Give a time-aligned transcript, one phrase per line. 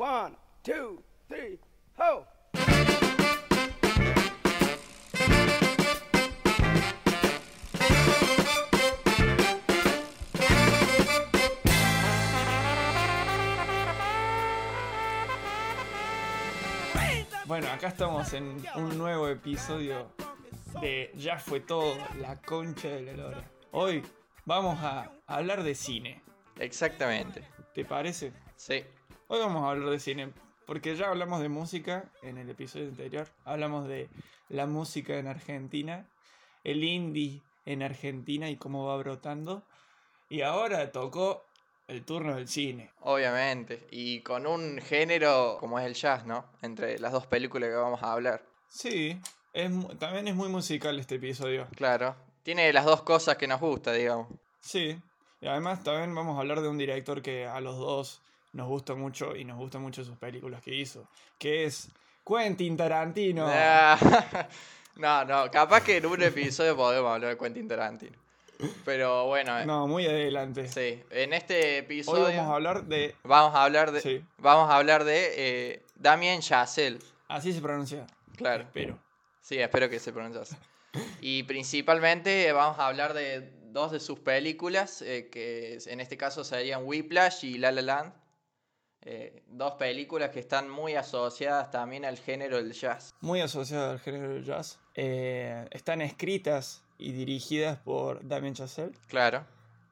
[0.00, 1.58] One, two, three,
[1.98, 2.24] ho!
[17.46, 20.12] Bueno, acá estamos en un nuevo episodio
[20.80, 23.50] de Ya fue todo, la concha de la lora.
[23.72, 24.04] Hoy
[24.44, 26.22] vamos a hablar de cine,
[26.60, 27.42] Exactamente.
[27.74, 28.32] ¿te parece?
[28.54, 28.84] Sí.
[29.30, 30.32] Hoy vamos a hablar de cine,
[30.64, 33.28] porque ya hablamos de música en el episodio anterior.
[33.44, 34.08] Hablamos de
[34.48, 36.06] la música en Argentina,
[36.64, 39.62] el indie en Argentina y cómo va brotando.
[40.30, 41.44] Y ahora tocó
[41.88, 42.90] el turno del cine.
[43.02, 43.86] Obviamente.
[43.90, 46.46] Y con un género como es el jazz, ¿no?
[46.62, 48.42] Entre las dos películas que vamos a hablar.
[48.66, 49.20] Sí,
[49.52, 51.68] es, también es muy musical este episodio.
[51.76, 52.16] Claro.
[52.44, 54.28] Tiene las dos cosas que nos gusta, digamos.
[54.60, 54.98] Sí,
[55.42, 58.94] y además también vamos a hablar de un director que a los dos nos gusta
[58.94, 61.06] mucho y nos gustan mucho sus películas que hizo,
[61.38, 61.88] que es
[62.26, 63.46] Quentin Tarantino.
[63.48, 63.98] Ah,
[64.96, 68.18] No, no, capaz que en un episodio podemos hablar de Quentin Tarantino.
[68.84, 70.66] Pero bueno, eh, No, muy adelante.
[70.66, 71.00] sí.
[71.10, 73.14] En este Hoy episodio vamos a hablar de...
[73.22, 74.24] vamos a hablar de, Sí.
[74.38, 76.98] vamos a hablar de eh, Damien Chazelle.
[77.28, 78.06] Así se pronuncia.
[78.36, 78.64] Claro.
[78.64, 78.98] Espero.
[79.40, 80.56] Sí, espero que se pronuncie así.
[81.20, 86.42] Y principalmente vamos a hablar de dos de sus películas, eh, que en este caso
[86.42, 88.12] serían Whiplash y La La Land.
[89.02, 93.14] Eh, dos películas que están muy asociadas también al género del jazz.
[93.20, 94.78] Muy asociado al género del jazz.
[94.94, 99.44] Eh, están escritas y dirigidas por Damien Chazelle, Claro,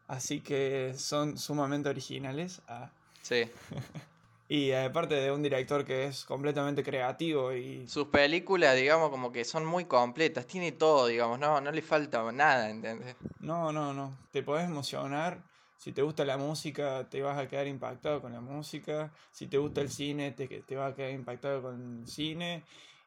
[0.09, 2.61] así que son sumamente originales.
[2.69, 2.91] Ah,
[3.23, 3.49] sí.
[4.49, 9.45] Y aparte de un director que es completamente creativo y Sus películas, digamos, como que
[9.45, 13.17] son muy completas, tiene todo, digamos, no, no le falta nada, ¿entendés?
[13.41, 14.17] No, no, no.
[14.31, 15.43] Te podés emocionar.
[15.79, 19.13] Si te gusta la música, te vas a quedar impactado con la música.
[19.31, 22.65] Si te gusta el cine, te, te vas a quedar impactado con el cine.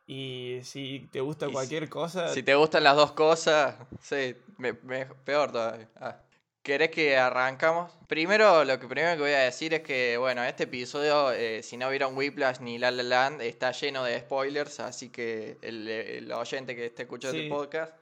[0.07, 4.35] Y si te gusta Y si- cualquier cosa, Si te gustan las dos cosas, sí,
[4.57, 5.87] me- me- peor todavía.
[5.99, 6.17] Ah.
[6.63, 7.91] ¿Querés que arrancamos?
[8.07, 11.77] Primero, lo que primero que voy a decir es que, bueno, este episodio, eh, si
[11.77, 16.31] no vieron Whiplash ni La La Land, está lleno de spoilers, así que el, el
[16.31, 17.43] oyente que esté escuchando Sí.
[17.45, 17.93] este podcast,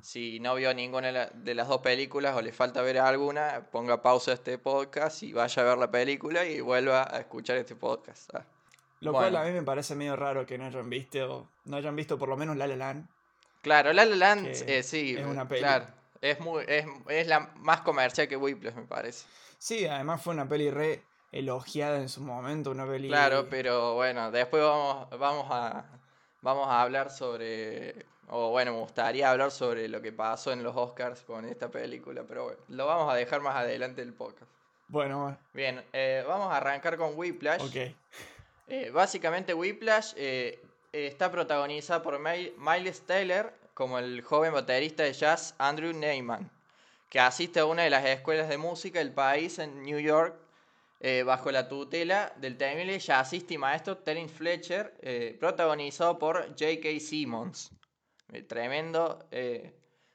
[0.00, 3.66] si no vio ninguna de la- de las dos películas o le falta ver alguna,
[3.70, 7.56] ponga pausa a este podcast y vaya a ver la película y vuelva a escuchar
[7.56, 8.34] este podcast.
[8.34, 8.44] Ah.
[9.00, 12.18] lo cual a mí me parece medio raro que no hayan visto, no hayan visto
[12.18, 13.06] por lo menos La La Land.
[13.62, 15.60] Claro, La La Land, eh, sí, es una peli.
[15.60, 15.86] claro,
[16.20, 19.26] es, muy, es, es la más comercial que Whiplash, me parece.
[19.58, 21.02] Sí, además fue una peli re
[21.32, 23.08] elogiada en su momento, una peli...
[23.08, 25.84] Claro, pero bueno, después vamos, vamos a
[26.40, 30.74] vamos a hablar sobre o bueno, me gustaría hablar sobre lo que pasó en los
[30.76, 34.50] Oscars con esta película, pero bueno, lo vamos a dejar más adelante del podcast.
[34.88, 37.62] Bueno, Bien, eh, vamos a arrancar con Whiplash.
[37.62, 37.94] ok.
[38.68, 40.58] Eh, básicamente Whiplash eh,
[40.92, 46.50] está protagonizada por Mi- Miles Taylor como el joven baterista de jazz Andrew Neyman,
[47.08, 50.34] que asiste a una de las escuelas de música del país en New York
[51.00, 56.98] eh, bajo la tutela del temible jazzista y maestro Terence Fletcher, eh, protagonizado por J.K.
[57.00, 57.70] Simmons.
[58.32, 59.72] Eh, tremendo eh,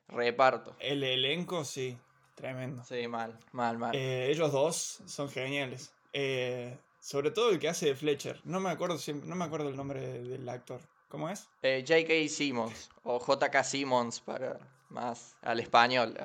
[0.07, 0.75] reparto.
[0.79, 1.97] El elenco, sí,
[2.35, 2.83] tremendo.
[2.83, 3.95] Sí, mal, mal, mal.
[3.95, 5.93] Eh, ellos dos son geniales.
[6.13, 8.39] Eh, sobre todo el que hace de Fletcher.
[8.43, 10.81] No me acuerdo, no me acuerdo el nombre de- del actor.
[11.09, 11.49] ¿Cómo es?
[11.61, 12.29] J.K.
[12.29, 13.63] Simmons o J.K.
[13.63, 16.17] Simmons para más al español.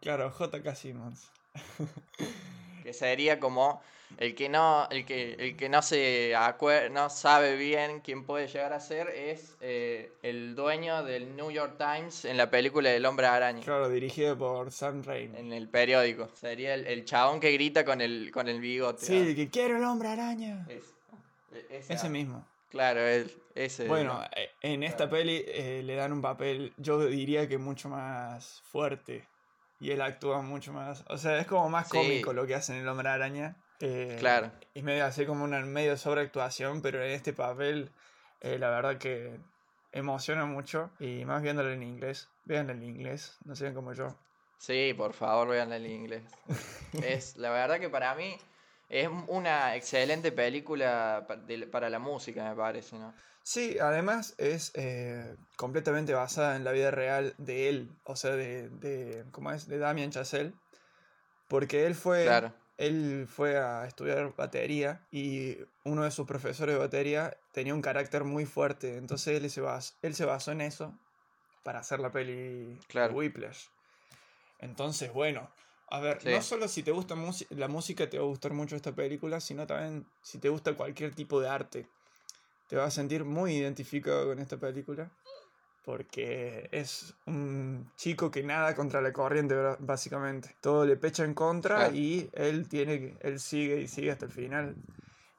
[0.00, 0.74] Claro, J.K.
[0.74, 1.30] Simmons.
[2.82, 3.82] que sería como
[4.18, 8.48] el que no el que el que no se acue- no sabe bien quién puede
[8.48, 13.06] llegar a ser es eh, el dueño del New York Times en la película del
[13.06, 15.38] Hombre Araña Claro, dirigido por Sam Raimi.
[15.38, 19.16] en el periódico sería el, el chabón que grita con el con el bigote Sí,
[19.16, 20.66] el que quiero el hombre araña.
[20.68, 20.94] Es-
[21.70, 22.46] e- ese, mismo.
[22.70, 25.10] claro él, ese Bueno, eh, en esta Claro.
[25.12, 29.24] peli eh, le dan un papel, yo diría que mucho más fuerte.
[29.80, 31.02] Y él actúa mucho más.
[31.08, 31.96] O sea, es como más Sí.
[31.96, 33.56] cómico lo que hace en el hombre araña.
[33.80, 34.50] Eh, Claro.
[34.74, 37.90] Y medio así como una medio sobreactuación, pero en este papel,
[38.40, 39.38] eh, la verdad que
[39.92, 40.90] emociona mucho.
[40.98, 42.28] Y más viéndolo en inglés.
[42.44, 44.16] Véanlo en inglés, no sean como yo.
[44.58, 46.22] Sí, por favor, vean el inglés.
[47.04, 48.36] es la verdad que para mí
[48.88, 51.26] es una excelente película
[51.70, 53.14] para la música, me parece, ¿no?
[53.42, 58.68] Sí, además es eh, completamente basada en la vida real de él, o sea, de,
[58.68, 59.66] de ¿cómo es?
[59.66, 60.52] De Damien Chazelle,
[61.48, 62.52] porque él fue, Claro.
[62.80, 68.24] Él fue a estudiar batería y uno de sus profesores de batería tenía un carácter
[68.24, 70.92] muy fuerte, entonces él se basó, él se basó en eso
[71.62, 73.14] para hacer la peli Claro.
[73.14, 73.66] Whiplash.
[74.58, 75.48] Entonces, bueno,
[75.92, 76.30] A ver, Sí.
[76.30, 77.16] no solo si te gusta
[77.50, 81.16] la música te va a gustar mucho esta película, sino también si te gusta cualquier
[81.16, 81.84] tipo de arte.
[82.68, 85.10] Te vas a sentir muy identificado con esta película.
[85.84, 90.54] Porque es un chico que nada contra la corriente, básicamente.
[90.60, 91.94] Todo le pecha en contra Claro.
[91.94, 94.76] y él tiene él sigue y sigue hasta el final.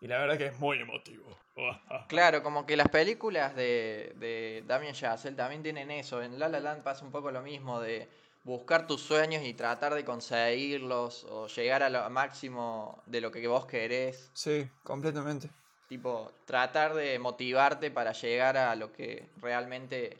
[0.01, 1.25] Y la verdad que es muy emotivo.
[2.07, 6.21] Claro, como que las películas de, de Damien Chazelle también tienen eso.
[6.21, 8.09] En La La Land pasa un poco lo mismo de
[8.43, 13.47] buscar tus sueños y tratar de conseguirlos o llegar a lo máximo de lo que
[13.47, 14.31] vos querés.
[14.33, 15.49] Sí, completamente.
[15.87, 20.17] Tipo, tratar de motivarte para llegar a lo que realmente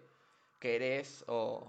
[0.62, 1.68] querés o,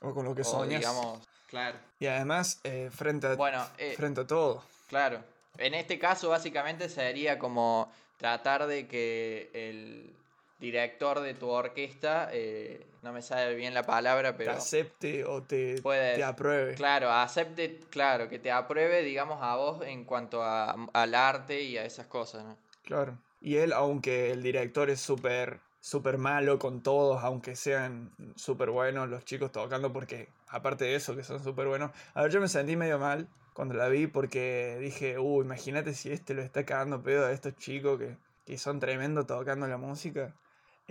[0.00, 0.80] O con lo que soñas.
[0.80, 1.78] digamos, claro.
[2.00, 4.64] Y además, eh, frente, a, Bueno, eh, frente a todo.
[4.88, 5.22] Claro.
[5.58, 10.10] En este caso, básicamente sería como tratar de que el
[10.58, 15.42] director de tu orquesta, eh, no me sabe bien la palabra, pero te acepte o
[15.42, 16.74] te, te apruebe.
[16.74, 21.78] claro, acepte, claro, que te apruebe, digamos, a vos en cuanto a, al arte y
[21.78, 22.56] a esas cosas, ¿no?
[22.84, 23.16] Claro.
[23.40, 29.08] Y él, aunque el director es súper súper malo con todos, aunque sean súper buenos
[29.08, 31.90] los chicos tocando, porque aparte de eso, que son súper buenos.
[32.14, 36.12] A ver, yo me sentí medio mal cuando la vi porque dije, uh, imagínate si
[36.12, 40.34] este lo está cagando pedo a estos chicos que, que son tremendos tocando la música.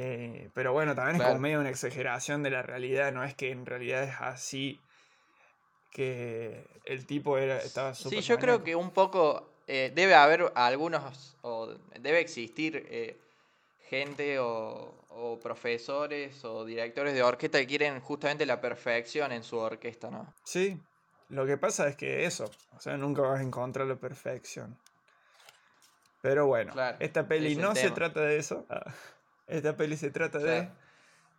[0.01, 3.51] Eh, pero bueno, también es como medio una exageración de la realidad, no es que
[3.51, 4.79] en realidad es así
[5.91, 10.51] que el tipo era, estaba súper Sí, yo creo que un poco eh, debe haber
[10.55, 13.19] algunos, o debe existir eh,
[13.89, 19.57] gente o, o profesores o directores de orquesta que quieren justamente la perfección en su
[19.57, 20.31] orquesta, ¿no?
[20.43, 20.79] Sí,
[21.29, 22.45] lo que pasa es que eso,
[22.75, 24.77] o sea, nunca vas a encontrar la perfección.
[26.21, 28.65] Pero bueno, Claro, esta peli no se trata de eso.
[28.69, 28.93] ah,
[29.47, 30.69] Esta peli se trata de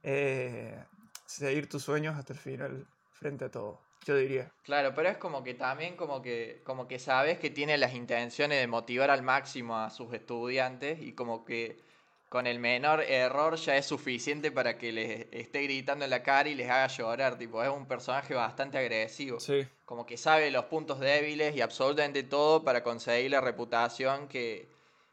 [0.03, 0.83] eh,
[1.27, 4.51] seguir tus sueños hasta el final, frente a todo, yo diría.
[4.65, 8.59] Claro, pero es como que también como que, como que sabes que tiene las intenciones
[8.59, 11.90] de motivar al máximo a sus estudiantes y como que
[12.31, 16.49] con el menor error ya es suficiente para que les esté gritando en la cara
[16.49, 17.37] y les haga llorar.
[17.37, 19.41] Tipo, es un personaje bastante agresivo.
[19.41, 24.69] Sí, Como que sabe los puntos débiles y absolutamente todo para conseguir la reputación que,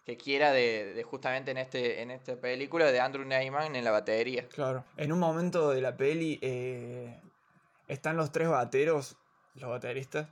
[0.05, 3.89] que quiera de, de justamente en este en esta película de Andrew Neyman en la
[3.91, 4.47] batería.
[4.49, 4.85] claro.
[4.95, 7.19] En un momento de la peli eh,
[7.87, 9.17] están los tres bateros,
[9.55, 10.29] los bateristas,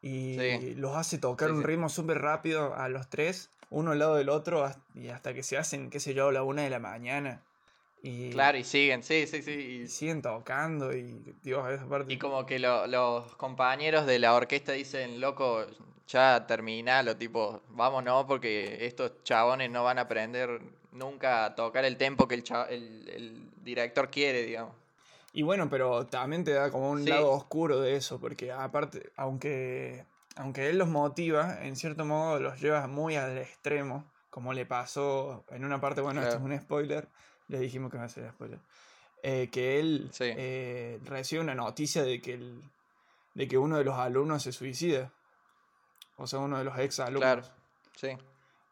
[0.00, 0.74] y Sí.
[0.76, 4.28] los hace tocar Sí, un ritmo súper rápido a los tres, uno al lado del
[4.28, 7.42] otro, y hasta que se hacen, qué sé yo, a la una de la mañana.
[8.02, 9.50] Y, Claro, y siguen, sí, sí, sí.
[9.50, 12.12] y y- siguen tocando, y Dios, esa parte.
[12.12, 15.64] Y como que lo- los compañeros de la orquesta dicen, loco,
[16.06, 20.60] ya terminalo, tipo, vámonos porque estos chabones no van a aprender
[20.92, 24.74] nunca a tocar el tempo que el, el, el director quiere, digamos.
[25.32, 27.08] Y bueno, pero también te da como un Sí.
[27.10, 30.04] lado oscuro de eso, porque aparte, aunque,
[30.36, 35.44] aunque él los motiva, en cierto modo los lleva muy al extremo, como le pasó
[35.50, 37.08] en una parte, bueno, esto es un spoiler,
[37.48, 38.58] le dijimos que va a ser spoiler,
[39.22, 40.24] eh, que él Sí.
[40.36, 42.60] eh, recibe una noticia de que, el,
[43.34, 45.12] de que uno de los alumnos se suicida,
[46.16, 47.20] o sea, uno de los ex alumnos.
[47.20, 47.42] Claro,
[47.96, 48.16] sí,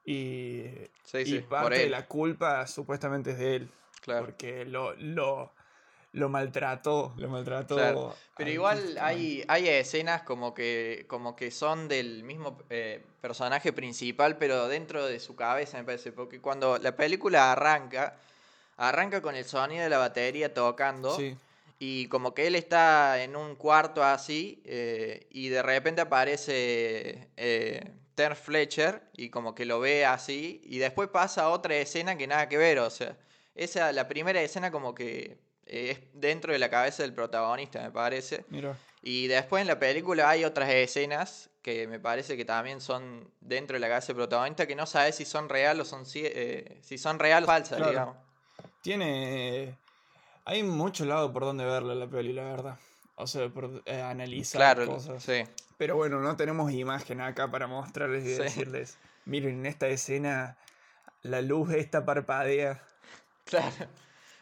[0.04, 0.64] Y,
[1.04, 3.70] sí, sí, parte de la culpa supuestamente es de él,
[4.00, 4.24] claro.
[4.26, 5.52] porque lo, lo,
[6.12, 7.76] lo maltrató, lo maltrató.
[7.76, 13.72] Claro, Pero igual hay, hay escenas como que, como que son del mismo eh, personaje
[13.72, 16.12] principal, pero dentro de su cabeza, me parece.
[16.12, 18.16] Porque cuando la película arranca,
[18.76, 21.16] arranca con el sonido de la batería tocando.
[21.16, 21.34] Sí,
[21.78, 27.90] Y como que él está en un cuarto así, eh, y de repente aparece eh,
[28.14, 32.50] Ter Fletcher, y como que lo ve así, y después pasa otra escena que nada
[32.50, 33.16] que ver, o sea,
[33.54, 35.38] esa, la primera escena como que
[35.90, 38.44] es dentro de la cabeza del protagonista, me parece.
[38.48, 38.76] mira.
[39.04, 43.74] Y después en la película hay otras escenas que me parece que también son dentro
[43.74, 46.98] de la cabeza del protagonista, que no sabes si son real o son, eh, si
[46.98, 47.90] son real o falsas, Claro.
[47.90, 48.16] digamos.
[48.82, 49.76] Tiene.
[50.44, 52.78] Hay mucho lado por donde verla la peli, la verdad.
[53.14, 55.22] O sea, por eh, analizar Claro, cosas.
[55.22, 55.44] sí.
[55.78, 58.42] Pero bueno, no tenemos imagen acá para mostrarles y Sí.
[58.42, 58.98] decirles.
[59.24, 60.56] Miren, en esta escena
[61.22, 62.82] la luz esta parpadea.
[63.44, 63.72] Claro.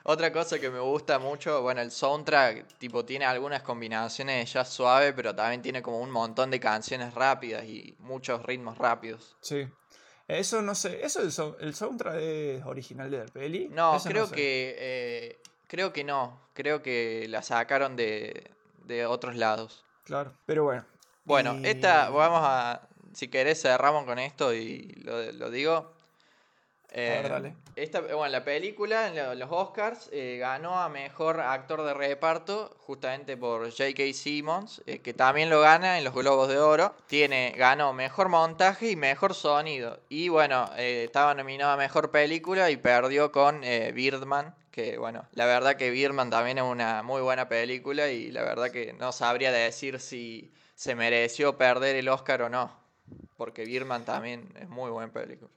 [0.02, 4.70] Otra cosa que me gusta mucho, bueno, el soundtrack, tipo, tiene algunas combinaciones de jazz
[4.70, 9.36] suave, pero también tiene como un montón de canciones rápidas y muchos ritmos rápidos.
[9.40, 9.68] Sí.
[10.26, 11.04] Eso no sé.
[11.04, 13.68] ¿Eso el, so- el soundtrack es original de la peli?
[13.70, 14.34] No, Eso creo sé.
[14.36, 18.50] que eh, creo que no, creo que la sacaron de,
[18.84, 19.84] de otros lados.
[20.04, 20.32] Claro.
[20.46, 20.84] Pero bueno.
[21.24, 22.80] Bueno, y- esta, vamos a,
[23.12, 25.92] si querés cerramos con esto y lo, lo digo.
[26.92, 31.82] Eh, ver, esta, bueno, la película, en lo- los Oscars, eh, ganó a mejor actor
[31.82, 34.12] de reparto, justamente por J.K.
[34.12, 36.94] Simmons, eh, que también lo gana en los Globos de Oro.
[37.06, 40.00] Tiene, ganó mejor montaje y mejor sonido.
[40.08, 43.60] Y bueno, estaba nominado a mejor película y perdió con
[43.94, 44.54] Birdman.
[44.70, 48.70] Que bueno, la verdad que Birdman también es una muy buena película y la verdad
[48.70, 52.70] que no sabría decir si se mereció perder el Oscar o no.
[53.36, 55.50] Porque Birdman también es muy buena película.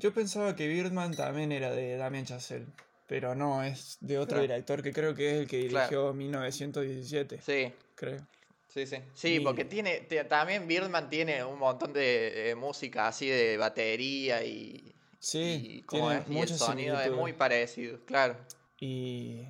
[0.00, 2.66] Yo pensaba que Birdman también era de Damien Chazelle,
[3.06, 4.42] pero no, es de otro Claro.
[4.42, 5.86] director que creo que es el que Claro.
[5.88, 8.26] dirigió 1917, Sí, creo.
[8.68, 8.96] Sí, sí.
[9.14, 14.42] Sí, Y- porque tiene, también Birdman tiene un montón de, eh, música así de batería
[14.44, 15.38] y, Sí,
[15.80, 16.30] y, ¿cómo tiene es?
[16.30, 18.36] Y el sonido es muy parecido, claro.
[18.78, 19.42] Y,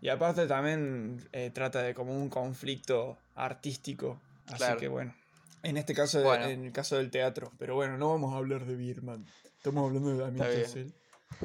[0.00, 4.20] y aparte también eh, trata de como un conflicto artístico.
[4.46, 4.78] Así Claro.
[4.78, 5.14] que bueno.
[5.64, 6.44] En este caso, Bueno.
[6.46, 7.50] en el caso del teatro.
[7.58, 9.26] Pero bueno, no vamos a hablar de Birdman.
[9.64, 10.44] Estamos hablando de Damien.
[10.62, 10.92] Chazelle.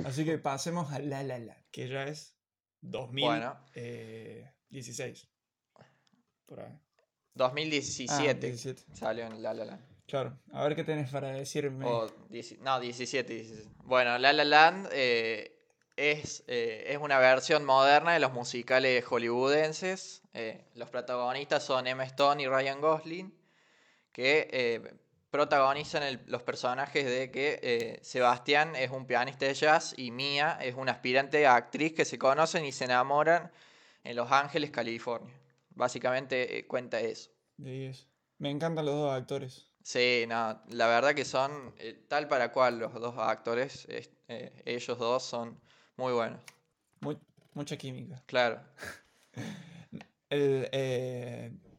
[0.03, 2.35] Así que pasemos a La La La, que ya es
[2.81, 5.29] 2016.
[6.45, 6.77] Por ahí.
[7.35, 8.83] 2017 Ah, 17.
[8.93, 9.81] salió en La La Land.
[10.05, 10.37] Claro.
[10.51, 11.85] A ver qué tenés para decirme.
[11.85, 12.11] O
[12.59, 13.69] no, 17, 17.
[13.85, 15.57] Bueno, La La Land eh,
[15.95, 20.23] es, eh, es una versión moderna de los musicales hollywoodenses.
[20.33, 23.33] Eh, los protagonistas son Emma Stone y Ryan Gosling,
[24.11, 24.81] que eh,
[25.31, 30.57] protagonizan el- los personajes de que eh, Sebastián es un pianista de jazz y Mia
[30.61, 33.51] es una aspirante a actriz que se conocen y se enamoran
[34.03, 35.33] en Los Ángeles, California.
[35.71, 37.29] Básicamente eh, cuenta eso.
[37.57, 38.07] De 10.
[38.39, 39.67] Me encantan los dos actores.
[39.83, 44.09] Sí, no, la verdad que son eh, tal para cual los dos actores, es-
[44.65, 45.59] ellos dos son
[45.95, 46.39] muy buenos,
[47.01, 47.15] Mu-
[47.53, 48.21] mucha química.
[48.25, 48.61] claro.
[50.29, 50.69] El,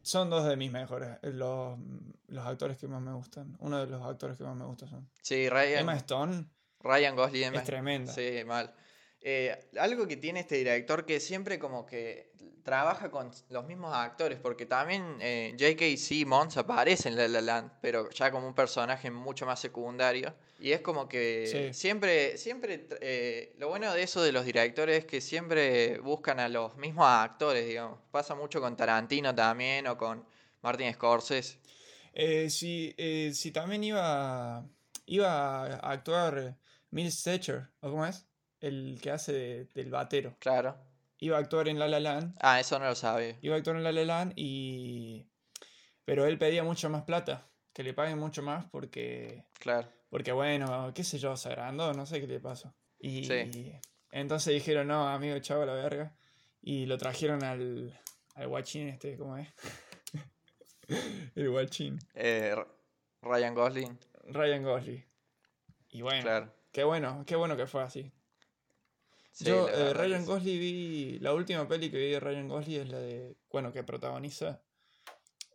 [0.01, 1.09] son dos de mis mejores.
[1.21, 1.77] eh, Los,
[2.27, 3.55] los actores que más me gustan.
[3.59, 5.09] Uno de los actores que más me gustan son.
[5.21, 6.45] Sí, Ryan, Emma Stone
[6.79, 8.11] Ryan Gosling es tremenda.
[8.11, 8.73] Sí, mal.
[9.23, 12.31] Eh, algo que tiene este director que siempre como que
[12.63, 15.97] trabaja con los mismos actores, porque también eh, J.K.
[15.97, 20.33] Simmons aparece en La La Land, pero ya como un personaje mucho más secundario.
[20.59, 21.73] Y es como que Sí.
[21.79, 26.49] siempre, siempre, eh, lo bueno de eso de los directores es que siempre buscan a
[26.49, 27.99] los mismos actores, digamos.
[28.11, 30.23] Pasa mucho con Tarantino también o con
[30.61, 31.59] Martin Scorsese.
[32.49, 34.63] Si, eh, si también iba,
[35.07, 36.57] iba a actuar
[36.91, 38.25] Miles Thatcher, ¿o cómo es?
[38.61, 40.35] El que hace de- del batero.
[40.39, 40.77] Claro.
[41.19, 42.35] Iba a actuar en La La Land.
[42.39, 43.37] Ah, eso no lo sabía.
[43.41, 45.27] Iba a actuar en La La Land y...
[46.05, 47.47] Pero él pedía mucho más plata.
[47.73, 49.45] Que le paguen mucho más porque...
[49.59, 49.87] Claro.
[50.09, 52.73] Porque bueno, qué sé yo, se agrandó, no sé qué le pasó.
[52.99, 53.73] Y Sí.
[54.11, 56.15] entonces dijeron, no, amigo, chavo la verga.
[56.61, 57.97] Y lo trajeron al,
[58.35, 59.47] al guachín este, ¿cómo es?
[61.35, 61.99] El guachín.
[62.13, 62.55] Eh,
[63.21, 65.05] Ryan Gosling, Ryan Gosling.
[65.89, 66.53] Y bueno, claro.
[66.71, 68.11] qué bueno, qué bueno que fue así.
[69.31, 70.25] Sí, Yo, eh, Ryan.
[70.25, 71.19] Gosling vi.
[71.19, 73.35] La última peli que vi de Ryan Gosling es la de.
[73.51, 74.61] Bueno, que protagoniza.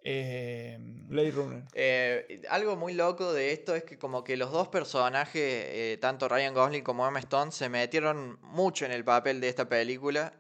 [0.03, 1.63] eh, Blade Runner.
[1.75, 6.29] Eh, algo muy loco de esto es que como que los dos personajes, eh, tanto
[6.29, 10.33] Ryan Gosling como Emma Stone, se metieron mucho en el papel de esta película.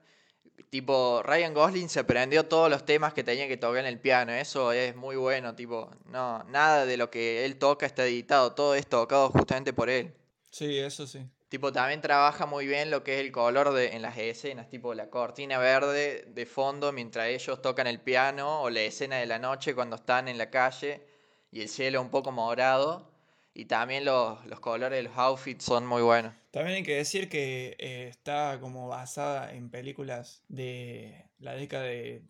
[0.70, 4.32] Tipo, Ryan Gosling se aprendió todos los temas que tenía que tocar en el piano.
[4.32, 8.74] Eso es muy bueno, tipo, no, nada de lo que él toca está editado, todo
[8.74, 10.14] es tocado justamente por él.
[10.50, 11.26] Sí, eso sí.
[11.48, 14.94] Tipo, también trabaja muy bien lo que es el color de, en las escenas, tipo
[14.94, 19.38] la cortina verde de fondo mientras ellos tocan el piano o la escena de la
[19.38, 21.06] noche cuando están en la calle
[21.52, 23.12] y el cielo un poco morado.
[23.54, 26.34] Y también los, los colores de los outfits son muy buenos.
[26.50, 32.22] También hay que decir que eh, está como basada en películas de la década de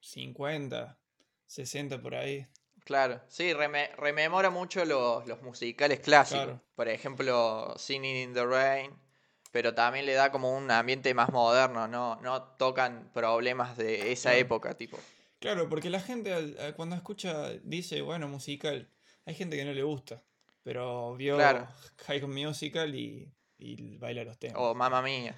[0.00, 0.98] 50,
[1.46, 2.46] 60 por ahí.
[2.84, 6.44] Claro, sí, reme- rememora mucho los, los musicales clásicos.
[6.44, 6.60] Claro.
[6.74, 8.92] Por ejemplo, Singing in the Rain.
[9.52, 14.30] Pero también le da como un ambiente más moderno, no, no tocan problemas de esa
[14.30, 14.38] Claro.
[14.40, 14.98] época, tipo.
[15.40, 16.32] Claro, porque la gente
[16.74, 18.88] cuando escucha dice, bueno, musical,
[19.26, 20.22] hay gente que no le gusta,
[20.62, 21.68] pero vio Claro.
[22.06, 24.56] High Musical y, y baila los temas.
[24.58, 25.36] O Mamma Mía.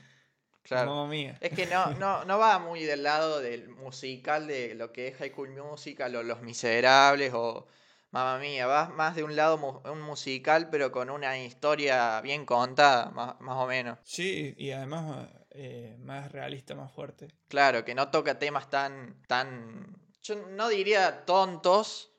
[0.65, 0.91] Claro.
[0.91, 1.37] Mamma mía.
[1.41, 5.17] Es que no, no, no va muy del lado del musical de lo que es
[5.17, 7.67] High School Musical o Los Miserables o
[8.11, 8.67] Mamma Mía.
[8.67, 13.39] Va más de un lado mu- un musical pero con una historia bien contada, más,
[13.41, 13.99] más o menos.
[14.05, 17.29] Sí, y además eh, más realista, más fuerte.
[17.49, 22.11] Claro, que no toca temas tan, tan, yo no diría tontos,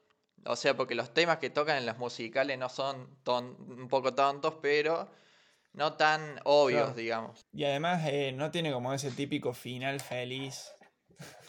[0.46, 4.14] o sea, porque los temas que tocan en los musicales no son ton- un poco
[4.14, 5.10] tontos, pero
[5.76, 6.96] no tan obvios, Claro.
[6.96, 7.46] digamos.
[7.54, 10.72] Y además eh, no tiene como ese típico final feliz.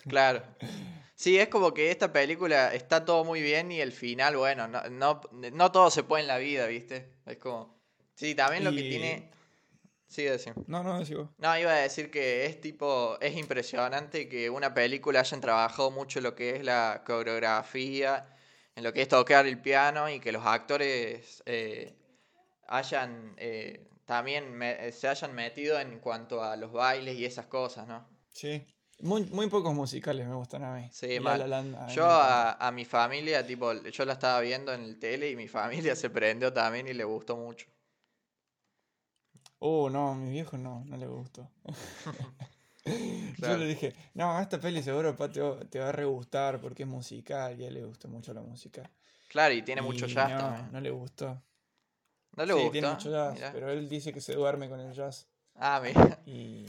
[0.09, 0.42] Claro.
[1.18, 4.83] Sí, es como que esta película está todo muy bien y el final, bueno, no,
[4.90, 7.14] no, no todo se puede en la vida, ¿viste?
[7.25, 7.80] Es como...
[8.14, 9.30] Sí, también lo que tiene...
[10.06, 10.68] Sí, decimos.
[10.68, 11.11] No, no, vos.
[11.38, 16.21] No, iba a decir que es tipo, es impresionante que una película hayan trabajado mucho
[16.21, 18.28] lo que es la coreografía,
[18.75, 21.95] en lo que es tocar el piano y que los actores eh,
[22.68, 27.86] hayan eh, también me- se hayan metido en cuanto a los bailes y esas cosas,
[27.88, 28.06] ¿no?
[28.32, 28.64] Sí.
[29.00, 30.90] Muy, muy pocos musicales me gustan a mí.
[30.90, 31.48] Sí, La mal.
[31.48, 31.62] La
[31.94, 35.46] Yo a, a mi familia, tipo, yo la estaba viendo en el tele y mi
[35.58, 37.66] familia se prendió también y le gustó mucho.
[39.60, 41.50] Uh, no, a mi viejo no, no le gustó.
[43.38, 46.60] Yo le dije, no, esta peli seguro pa, te, va- te va a re gustar
[46.60, 48.90] porque es musical y a él le gusta mucho la música.
[49.28, 50.72] Claro, y tiene mucho Y jazz no, también.
[50.72, 51.42] no le gustó.
[52.36, 52.72] ¿No le sí, gustó?
[52.72, 53.52] tiene mucho jazz, Mirá.
[53.52, 55.26] pero él dice que se duerme con el jazz.
[55.54, 56.66] Ah, mira, Y.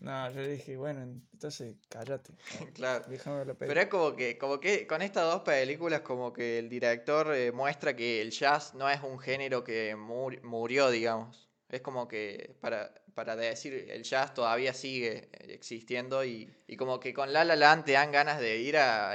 [0.00, 1.00] No, yo le dije, bueno,
[1.32, 2.32] entonces cállate.
[2.74, 3.04] claro.
[3.08, 3.68] Déjame ver la peli.
[3.68, 7.52] Pero es como que, como que con estas dos películas como que el director eh,
[7.52, 11.48] muestra que el jazz no es un género que muri- murió, digamos.
[11.70, 17.14] Es como que para, para decir el jazz todavía sigue existiendo y, y como que
[17.14, 19.14] con La La Land te dan ganas de ir a,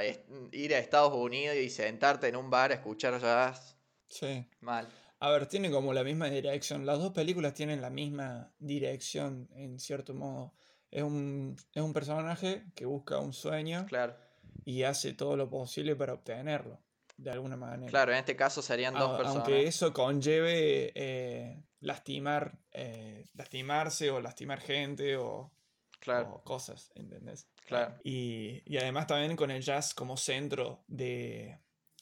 [0.52, 3.76] ir a Estados Unidos y sentarte en un bar a escuchar jazz.
[4.08, 4.44] Sí.
[4.60, 4.88] Mal.
[5.20, 6.86] A ver, tiene como la misma dirección.
[6.86, 10.54] Las dos películas tienen la misma dirección, en cierto modo.
[10.90, 14.16] Es un, es un personaje que busca un sueño Claro.
[14.64, 16.80] y hace todo lo posible para obtenerlo,
[17.16, 17.90] de alguna manera.
[17.90, 19.36] Claro, en este caso serían dos A- personas.
[19.46, 25.52] aunque eso conlleve eh, lastimar, eh, lastimarse o lastimar gente o,
[26.00, 27.46] Claro, o cosas, ¿entendés?
[27.66, 27.94] Claro.
[28.02, 31.58] Y, y además también con el jazz como centro de...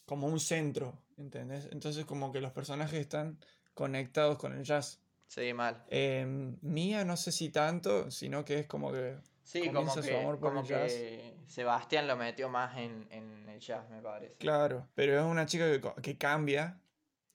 [0.09, 1.69] como un centro, ¿entendés?
[1.71, 3.39] Entonces como que los personajes están
[3.75, 5.01] conectados con el jazz.
[5.27, 5.85] sí, mal.
[5.89, 6.25] Eh,
[6.63, 9.19] Mía no sé si tanto, sino que es como que...
[9.45, 10.93] Sí, como comienza su que, amor por como el jazz.
[10.93, 14.35] que Sebastián lo metió más en, en el jazz, me parece.
[14.37, 16.81] Claro, pero es una chica que, que cambia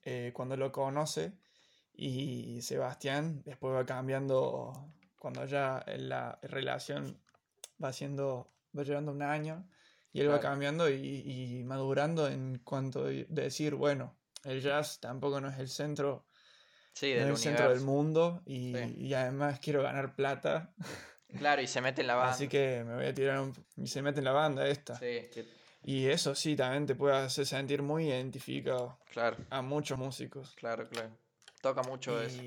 [0.02, 1.32] eh, cuando lo conoce
[1.96, 4.72] y Sebastián después va cambiando
[5.18, 7.18] cuando ya la relación
[7.82, 9.66] va siendo, va llevando un año
[10.14, 10.94] y él va cambiando y,
[11.58, 16.26] y madurando en cuanto de de decir, bueno, el jazz tampoco no es el centro,
[16.94, 17.86] Sí, no del es el centro del universo.
[17.86, 18.94] mundo y, Sí.
[18.98, 20.72] y además quiero ganar plata,
[21.36, 22.32] Claro, y se mete en la banda.
[22.32, 23.52] así que me voy a tirar un...
[23.76, 24.96] y se mete en la banda esta.
[24.98, 25.28] Sí,
[25.82, 30.54] Y eso sí, también te puede hacer sentir muy identificado claro, a muchos músicos.
[30.54, 31.10] claro, claro.
[31.60, 32.40] Toca mucho eso.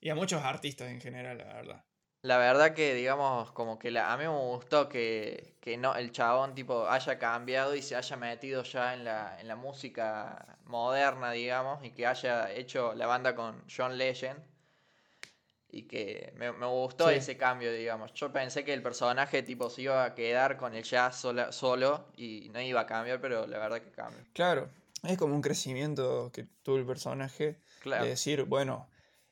[0.00, 1.84] Y a muchos artistas en general, la verdad.
[2.22, 6.10] La verdad que, digamos, como que la, a mí me gustó que, que no, el
[6.10, 11.30] chabón tipo haya cambiado y se haya metido ya en la, en la música moderna,
[11.30, 14.40] digamos, y que haya hecho la banda con John Legend.
[15.70, 17.16] Y que me, me gustó Sí.
[17.16, 18.12] ese cambio, digamos.
[18.14, 22.08] Yo pensé que el personaje tipo se iba a quedar con el jazz sola- solo
[22.16, 24.24] y no iba a cambiar, pero la verdad que cambió.
[24.32, 24.70] Claro,
[25.02, 28.88] es como un crecimiento que tuvo el personaje Claro, de decir, bueno,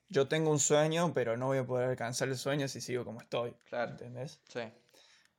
[0.08, 3.20] yo tengo un sueño, pero no voy a poder alcanzar el sueño si sigo como
[3.20, 3.54] estoy.
[3.64, 3.92] claro.
[3.92, 4.40] ¿Entendés?
[4.48, 4.60] Sí,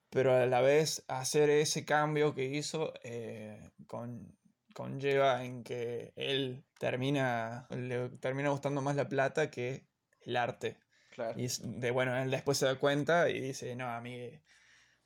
[0.10, 4.38] Pero a la vez hacer ese cambio que hizo eh, con,
[4.74, 9.88] conlleva en que él termina, le termina gustando más la plata que
[10.22, 10.78] el arte.
[11.10, 11.40] claro.
[11.40, 14.32] Y de bueno, él después se da cuenta y dice, no, a mí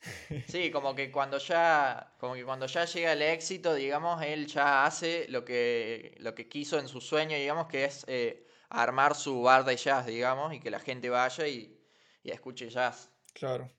[0.47, 4.85] Sí, como que cuando ya, como que cuando ya llega el éxito, digamos, él ya
[4.85, 9.41] hace lo que, lo que quiso en su sueño, digamos, que es eh, armar su
[9.41, 11.77] bar de jazz, digamos, y que la gente vaya y,
[12.23, 13.09] y escuche jazz.
[13.33, 13.69] Claro.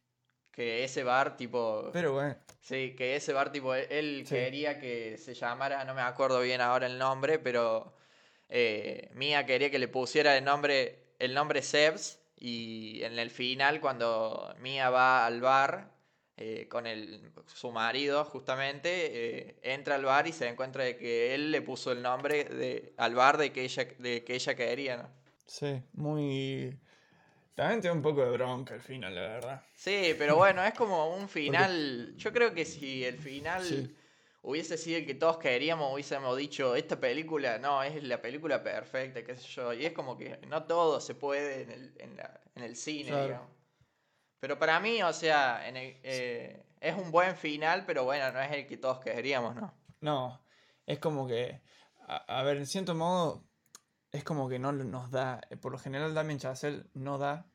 [0.51, 4.35] Que ese bar, tipo, Pero bueno, sí, que ese bar, tipo, él, él Sí.
[4.35, 7.95] quería que se llamara, no me acuerdo bien ahora el nombre, pero
[8.51, 13.81] eh, Mía quería que le pusiera el nombre, el nombre Sebs, y en el final,
[13.81, 15.92] cuando Mía va al bar,
[16.45, 21.35] eh, con el, su marido justamente, eh, entra al bar y se encuentra de que
[21.37, 24.97] él le puso el nombre de, al bar de que ella, de que ella quería,
[24.97, 25.09] ¿no?
[25.47, 26.77] sí, muy...
[27.55, 29.63] También tiene un poco de bronca al final, la verdad.
[29.77, 32.15] Sí, pero bueno, es como un final.
[32.17, 33.95] Yo creo que si el final Sí.
[34.43, 39.23] hubiese sido el que todos queríamos, hubiésemos dicho, esta película, no, es la película perfecta,
[39.23, 39.73] qué sé yo.
[39.75, 43.11] Y es como que no todo se puede en el, en la- en el cine,
[43.11, 43.25] Claro.
[43.27, 43.49] digamos.
[44.43, 48.41] Pero para mí, o sea, en el- eh, es un buen final, pero bueno, no
[48.41, 49.73] es el que todos queríamos, ¿no?
[50.01, 50.45] No,
[50.85, 51.63] es como que,
[52.09, 53.45] a, a ver, en cierto modo,
[54.11, 57.47] es como que no nos da, eh, por lo general Damien Chazelle no da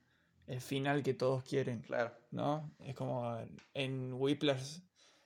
[0.45, 2.15] el final que todos quieren, Claro.
[2.31, 2.71] ¿no?
[2.79, 3.37] Es como
[3.73, 4.79] en Whiplash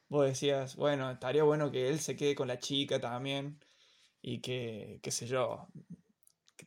[0.09, 3.63] vos decías, bueno, estaría bueno que él se quede con la chica también
[4.19, 5.67] y que, qué sé yo,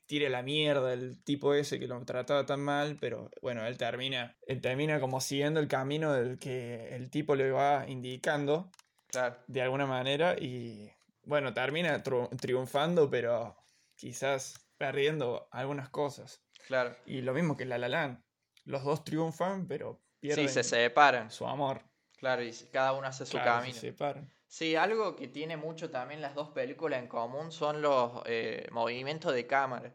[0.07, 4.37] tire la mierda el tipo ese que lo trataba tan mal, pero bueno, él termina,
[4.47, 8.71] él termina como siguiendo el camino del que el tipo le va indicando
[9.09, 9.37] Claro.
[9.47, 10.91] de alguna manera y
[11.25, 13.57] bueno, termina triunfando, pero
[13.97, 16.43] quizás perdiendo algunas cosas.
[16.67, 16.95] Claro.
[17.07, 18.21] Y lo mismo que La La Land.
[18.65, 21.31] Los dos triunfan, pero pierden Sí, se separan.
[21.31, 21.83] su amor.
[22.17, 23.75] Claro, y cada uno hace su Claro, camino.
[23.75, 24.33] se separan.
[24.57, 29.35] Sí, algo que tiene mucho también las dos películas en común son los eh, movimientos
[29.35, 29.93] de cámara.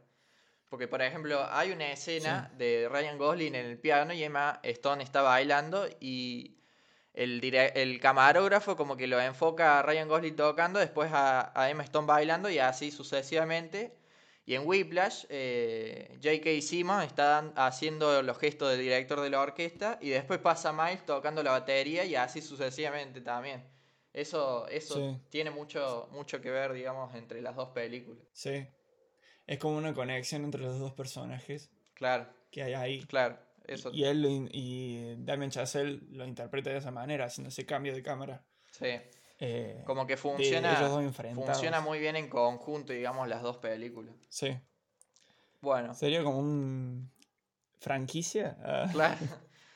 [0.68, 5.02] Porque, por ejemplo, hay una escena de Ryan Gosling en el piano y Emma Stone
[5.02, 6.58] está bailando y
[7.14, 11.84] el, el camarógrafo como que lo enfoca a Ryan Gosling tocando, después a, a Emma
[11.84, 13.98] Stone bailando y así sucesivamente.
[14.46, 16.62] Y en Whiplash, eh, J.K.
[16.62, 21.44] Simmons está haciendo los gestos del director de la orquesta y después pasa Miles tocando
[21.44, 23.79] la batería y así sucesivamente también.
[24.14, 25.18] Eso, eso Sí.
[25.30, 28.24] tiene mucho, mucho que ver, digamos, entre las dos películas.
[28.34, 28.66] Sí.
[29.48, 33.04] Es como una conexión entre los dos personajes Claro, que hay ahí.
[33.06, 33.38] claro.
[33.66, 37.94] Eso, Y él in- y Damien Chazelle lo interpreta de esa manera, haciendo ese cambio
[37.94, 38.44] de cámara.
[38.72, 39.00] sí.
[39.42, 40.76] Eh, Como que funciona,
[41.34, 44.14] funciona muy bien en conjunto, digamos, las dos películas.
[44.28, 44.60] Sí.
[45.62, 47.10] Bueno, Sería como un.
[47.80, 48.58] ¿Franquicia?
[48.62, 49.18] Ah, claro.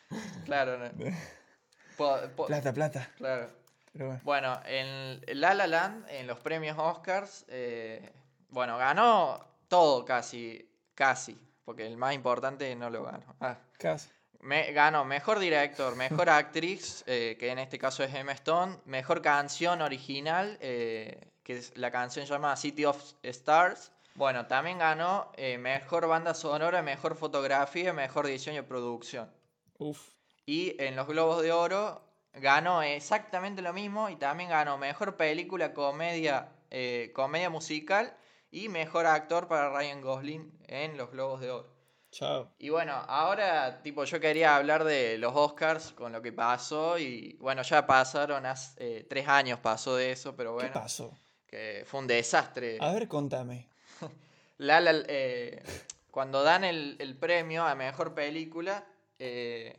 [0.46, 0.92] claro, no.
[1.98, 3.10] Po- po- Plata, plata.
[3.16, 3.50] claro.
[3.94, 4.22] Pero bueno.
[4.24, 8.12] Bueno, en La La Land, en los premios Oscars, eh,
[8.50, 13.36] bueno, ganó todo casi, casi, porque el más importante no lo ganó.
[13.40, 14.10] Ah, Casi.
[14.42, 19.22] me, ganó mejor director, mejor actriz, eh, que en este caso es Emma Stone, mejor
[19.22, 23.92] canción original, eh, que es, la canción se llama City of Stars.
[24.14, 29.32] Bueno, también ganó eh, mejor banda sonora, mejor fotografía, mejor diseño y producción.
[29.80, 30.10] Uf.
[30.46, 32.03] Y en los Globos de Oro
[32.44, 38.16] ganó exactamente lo mismo y también ganó mejor película, comedia, eh, comedia musical
[38.52, 41.74] y mejor actor para Ryan Gosling en los Globos de Oro.
[42.12, 42.52] Chao.
[42.60, 47.38] Y bueno, ahora tipo yo quería hablar de los Oscars con lo que pasó y
[47.40, 51.18] bueno, ya pasaron, hace, eh, tres años pasó de eso, pero ¿Qué bueno, pasó?
[51.48, 52.78] que fue un desastre.
[52.82, 53.68] A ver, contame.
[54.58, 55.64] La La- eh,
[56.12, 58.86] cuando dan el, el premio a mejor película,
[59.18, 59.76] eh,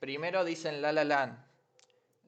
[0.00, 1.51] primero dicen La La Land.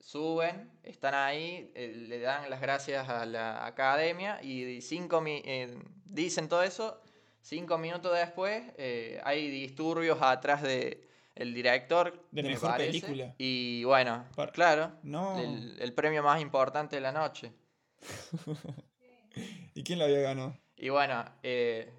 [0.08, 5.78] Suben, están ahí, eh, le dan las gracias a la academia y cinco mi- eh,
[6.04, 7.00] dicen todo eso.
[7.40, 12.22] Cinco minutos después eh, hay disturbios atrás de el director.
[12.30, 13.34] De me mejor parece, película.
[13.38, 15.38] Y bueno, claro, No.
[15.40, 17.50] el, el premio más importante de la noche.
[19.74, 20.54] ¿Y quién la había ganado?
[20.76, 21.90] Y bueno, eh,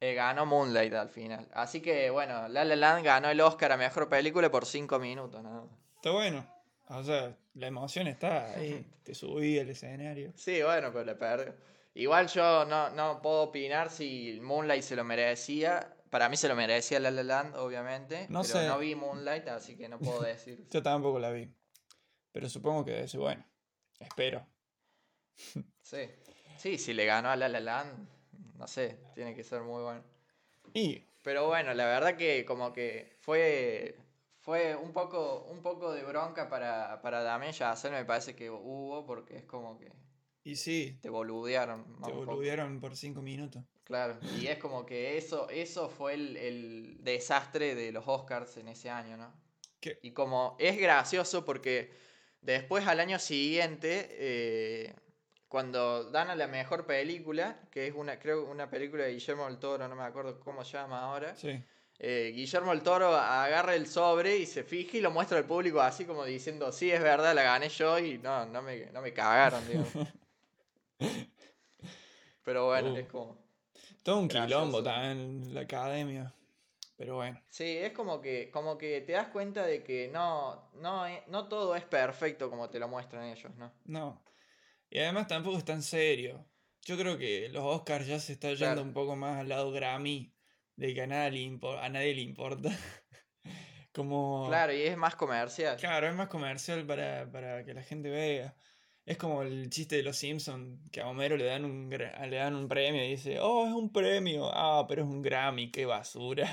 [0.00, 1.48] ganó Moonlight al final.
[1.54, 5.40] Así que bueno, La La Land ganó el Oscar a Mejor Película por 5 minutos.
[5.44, 5.70] nada más.
[5.94, 6.44] Está bueno.
[6.94, 8.86] O sea, la emoción está ahí.
[9.02, 10.32] Te subí al escenario.
[10.36, 11.54] Sí, bueno, pero le perdió.
[11.94, 15.94] Igual yo no, no puedo opinar si Moonlight se lo merecía.
[16.10, 18.26] Para mí se lo merecía La La Land, obviamente.
[18.28, 18.66] No pero sé.
[18.66, 20.66] no vi Moonlight, así que no puedo decir.
[20.70, 21.50] Yo tampoco la vi.
[22.32, 23.44] Pero supongo que bueno.
[23.98, 24.46] Espero.
[25.82, 26.08] Sí.
[26.56, 28.08] Sí, si le ganó a La La Land,
[28.56, 30.02] no sé, tiene que ser muy bueno.
[30.72, 33.96] Y Pero bueno, la verdad que como que fue
[34.42, 39.06] fue un poco un poco de bronca para para Damien Chazelle me parece que hubo
[39.06, 39.90] porque es como que
[40.44, 42.12] Y sí, te boludearon te poco.
[42.12, 43.64] boludearon por cinco minutos.
[43.84, 48.68] Claro, y es como que eso eso fue el, el desastre de los Oscars en
[48.68, 49.32] ese año, ¿no?
[49.80, 49.98] ¿Qué?
[50.02, 51.92] Y como es gracioso porque
[52.40, 54.94] después al año siguiente eh,
[55.48, 59.58] cuando dan a la mejor película, que es una creo una película de Guillermo del
[59.58, 61.36] Toro, no me acuerdo cómo se llama ahora.
[61.36, 61.62] Sí.
[62.04, 65.80] Eh, Guillermo el Toro agarra el sobre y se fija y lo muestra al público
[65.80, 69.12] así como diciendo, sí, es verdad, la gané yo y no, no me, no me
[69.12, 69.62] cagaron.
[72.44, 72.96] Pero bueno, Uh.
[72.96, 73.38] es como...
[74.02, 74.46] Todo un Gracioso.
[74.46, 76.34] quilombo también en la academia.
[76.96, 77.40] Pero bueno.
[77.48, 81.76] Sí, es como que, como que te das cuenta de que no, no, no todo
[81.76, 83.72] es perfecto como te lo muestran ellos, ¿no?
[83.84, 84.20] No.
[84.90, 86.44] Y además tampoco es tan serio.
[86.84, 88.82] Yo creo que los Oscars ya se está yendo Claro.
[88.82, 90.32] un poco más al lado Grammy.
[90.82, 92.70] De que a nadie le, a nadie le importa.
[93.94, 94.46] como...
[94.48, 95.76] Claro, y es más comercial.
[95.76, 98.56] Claro, es más comercial para, para que la gente vea.
[99.06, 102.56] Es como el chiste de los Simpsons, que a Homero le dan un, le dan
[102.56, 104.50] un premio y dice, oh, es un premio.
[104.52, 106.50] Ah, pero es un Grammy, qué basura.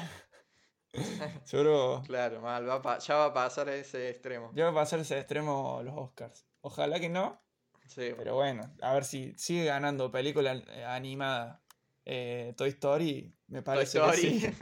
[1.46, 4.52] Seguro Claro, mal, va pa- ya va a pasar ese extremo.
[4.54, 6.46] ya va a pasar ese extremo los Oscars.
[6.62, 7.42] Ojalá que no,
[7.88, 11.64] Sí, pero bueno, a ver si sigue ganando película animada.
[12.06, 14.40] Eh, Toy Story, me Toy parece que Story.
[14.40, 14.54] sí.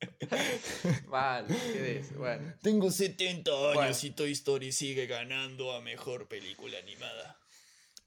[1.08, 2.54] Mal, qué des- bueno.
[2.62, 3.96] Tengo 70 años Bueno.
[4.02, 7.38] y Toy Story sigue ganando a mejor película animada.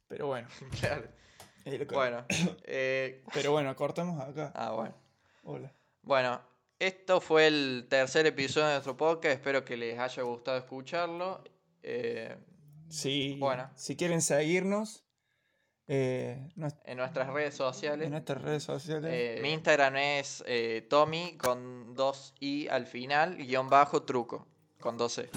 [0.08, 0.48] Pero bueno,
[0.80, 1.08] Claro.
[1.66, 2.26] es que- Bueno,
[2.64, 4.52] eh, Pero bueno, cortamos acá.
[4.56, 4.96] ah, bueno.
[5.44, 5.74] Hola.
[6.04, 6.42] Bueno,
[6.80, 9.36] esto fue el tercer episodio de nuestro podcast.
[9.36, 11.44] Espero que les haya gustado escucharlo.
[11.84, 12.36] Eh,
[12.90, 13.72] Sí, Bueno.
[13.76, 15.06] si quieren seguirnos,
[15.94, 16.50] eh,
[16.86, 18.06] en nuestras redes sociales.
[18.06, 19.12] en nuestras redes sociales.
[19.14, 24.48] Eh, mi Instagram es eh, Tommy con dos i al final, guion bajo truco,
[24.80, 25.30] con dos e.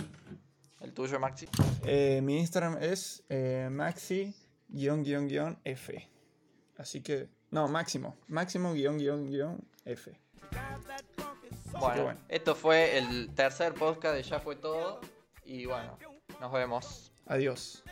[0.81, 1.49] ¿El tuyo, Maxi?
[1.85, 4.35] Eh, mi Instagram es eh, maxi-f.
[6.77, 8.17] Así que, no, máximo.
[8.29, 10.21] Máximo-f.
[11.81, 12.21] Bueno, bueno.
[12.29, 15.01] esto fue el tercer podcast de Ya fue todo.
[15.45, 15.99] Y bueno,
[16.41, 17.13] nos vemos.
[17.27, 17.83] Adiós.